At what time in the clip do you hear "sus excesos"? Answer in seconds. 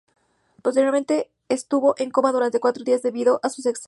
3.49-3.79